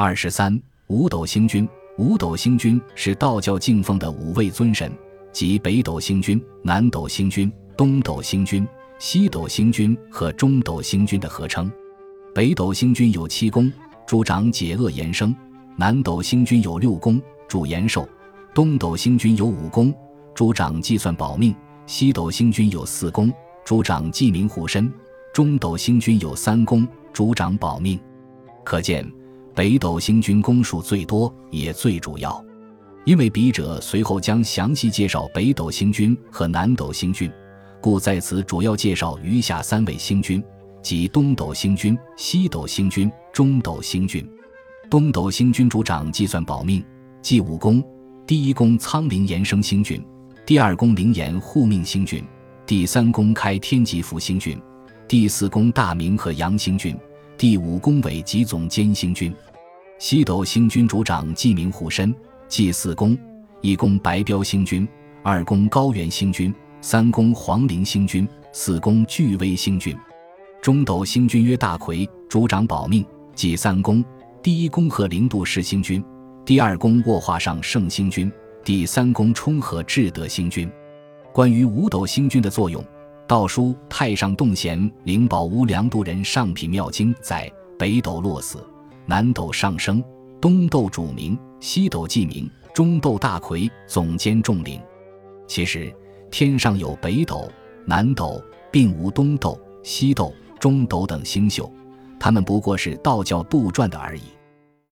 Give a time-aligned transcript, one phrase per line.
[0.00, 0.56] 二十三，
[0.86, 1.68] 五斗星君。
[1.96, 4.96] 五斗星君是道教敬奉的五位尊神，
[5.32, 8.64] 即北斗星君、南斗星君、东斗星君、
[9.00, 11.68] 西斗星君和中斗星君的合称。
[12.32, 13.72] 北斗星君有七功，
[14.06, 15.34] 主掌解厄延生；
[15.76, 18.06] 南斗星君有六功，主延寿；
[18.54, 19.92] 东斗星君有五功，
[20.32, 21.52] 主掌计算保命；
[21.86, 23.32] 西斗星君有四功，
[23.64, 24.88] 主掌记名护身；
[25.34, 27.98] 中斗星君有三功，主掌保命。
[28.64, 29.04] 可见。
[29.58, 32.40] 北斗星君功数最多，也最主要，
[33.04, 37.28] 因为笔者随后将详细介绍北斗星君和南斗星君，
[37.80, 40.40] 故在此主要介绍余下三位星君，
[40.80, 44.24] 即东斗星君、西斗星君、中斗星君。
[44.88, 46.80] 东斗星君主掌计算保命，
[47.20, 47.82] 即五宫：
[48.28, 50.00] 第一宫苍灵延生星君，
[50.46, 52.22] 第二宫灵岩护命星君，
[52.64, 54.56] 第三宫开天吉福星君，
[55.08, 56.96] 第四宫大明和阳星君，
[57.36, 59.34] 第五宫为吉总监星君。
[59.98, 62.14] 西斗星君主掌记名护身，
[62.46, 63.18] 祭四宫：
[63.62, 64.86] 一宫白彪星君，
[65.24, 69.96] 二宫高原星君，三宫黄陵星君，四宫巨威星君。
[70.62, 73.04] 中斗星君曰大魁，主掌保命，
[73.34, 74.04] 祭三宫：
[74.40, 76.02] 第一宫和灵度世星君，
[76.44, 78.30] 第二宫卧化上圣星君，
[78.64, 80.70] 第三宫冲和智德星君。
[81.32, 82.84] 关于五斗星君的作用，
[83.26, 88.64] 道书《太上洞贤灵宝无量度人上品妙经》在北斗落死。
[89.08, 90.04] 南斗上升，
[90.38, 94.78] 东斗主名，西斗记名，中斗大魁，总监众领。
[95.46, 95.90] 其实
[96.30, 97.50] 天上有北斗、
[97.86, 98.38] 南斗，
[98.70, 101.72] 并无东斗、西斗、中斗等星宿，
[102.20, 104.24] 他们不过是道教杜撰的而已。